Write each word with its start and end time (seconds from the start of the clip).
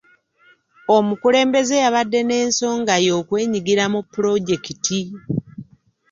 Omukulembeze 0.95 1.75
yabadde 1.83 2.19
n'ensonga 2.23 2.95
ye 3.03 3.11
okwenyigira 3.19 3.83
mu 3.93 3.99
pulojekiti. 4.11 5.01